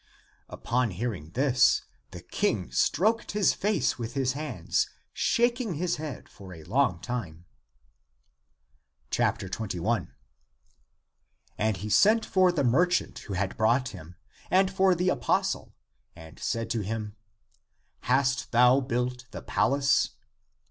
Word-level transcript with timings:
Upon 0.49 0.89
hearing 0.89 1.29
this, 1.33 1.83
the 2.09 2.21
King 2.21 2.71
stroked 2.71 3.33
his 3.33 3.53
face 3.53 3.99
with 3.99 4.15
his 4.15 4.31
hands, 4.33 4.89
shaking 5.13 5.75
his 5.75 5.97
head 5.97 6.27
for 6.27 6.55
a 6.55 6.63
long 6.63 6.99
time. 7.01 7.45
21. 9.11 10.11
And 11.59 11.77
he 11.77 11.89
sent 11.91 12.25
for 12.25 12.51
the 12.51 12.63
merchant 12.63 13.19
who 13.19 13.33
had 13.35 13.55
brought 13.55 13.89
him, 13.89 14.15
and 14.49 14.71
for 14.71 14.95
the 14.95 15.09
apostle, 15.09 15.75
and 16.15 16.39
said 16.39 16.71
to 16.71 16.79
him," 16.81 17.15
Hast 18.09 18.51
thou 18.51 18.79
built 18.81 19.25
the 19.29 19.43
palace 19.43 20.09